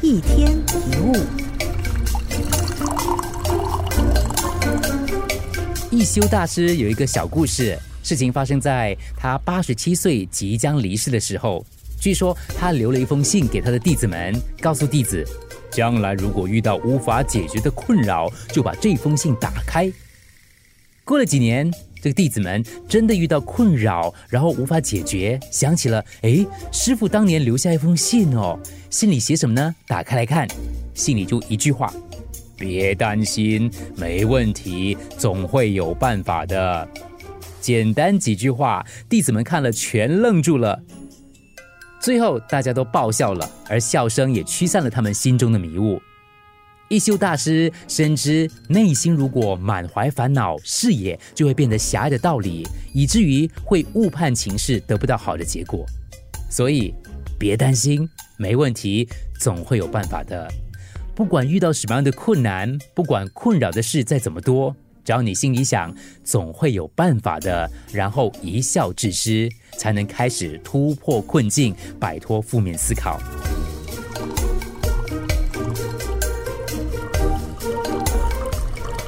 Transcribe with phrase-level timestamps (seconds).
[0.00, 1.12] 一天一物，
[5.90, 11.66] 一休大师有一个小故事，事情发生在他八十七岁即将离世的时候。
[12.00, 15.26] 据说他留了一封信给他的弟子们，告诉弟子，
[15.68, 19.90] 将来如果遇到无法解决的困扰，就把这封信打开。
[21.04, 21.68] 过了几年，
[22.00, 28.58] 这个弟子们真的遇到困扰，然后无法解决，想起了，哎，师傅当年留下一封信哦，
[28.90, 29.74] 信里写什么呢？
[29.86, 30.46] 打开来看，
[30.94, 31.92] 信里就一句话：
[32.56, 36.88] 别担心，没问题，总会有办法的。
[37.60, 40.80] 简单几句话，弟子们看了全愣住了。
[42.00, 46.00] 最后，大家都爆笑了，而笑声也驱散了他们心中的迷雾。
[46.88, 55.84] 一休大师深知，内心如果满怀烦恼，视野就会变得狭隘的道理，以至于会误判情势，得不到好的结果。
[56.50, 56.94] 所以，
[57.38, 59.06] 别担心，没问题，
[59.38, 60.50] 总会有办法的。
[61.14, 64.74] 不管遇到什么样的困难，不管困扰的事再怎么多。
[65.04, 73.20] 只要你心里想，总会有办法的，然后一笑置之，才能开始突破困境，摆脱负面思考。